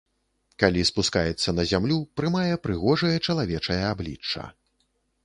[0.61, 4.43] Калі спускаецца на зямлю, прымае прыгожае чалавечае аблічча.